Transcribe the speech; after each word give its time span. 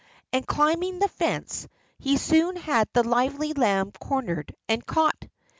And 0.33 0.47
climbing 0.47 0.97
the 0.97 1.07
fence, 1.07 1.67
he 1.99 2.17
soon 2.17 2.55
had 2.55 2.89
the 2.91 3.07
lively 3.07 3.53
lamb 3.53 3.91
cornered 3.99 4.51
and 4.67 4.83
caught. 4.83 5.25